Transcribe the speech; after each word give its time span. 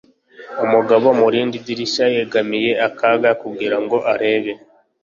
umugabo 0.63 1.07
mu 1.19 1.27
rindi 1.33 1.57
dirishya 1.65 2.05
yegamiye 2.15 2.71
akaga 2.87 3.31
kugira 3.41 3.77
ngo 3.83 3.97
arebe 4.13 4.53